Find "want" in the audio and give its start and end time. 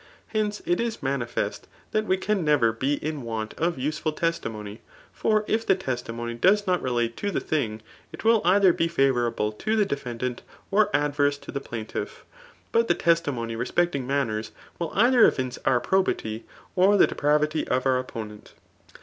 3.21-3.53